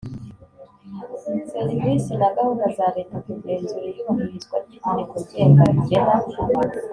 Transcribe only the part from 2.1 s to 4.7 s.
na gahunda za Leta kugenzura iyubahirizwa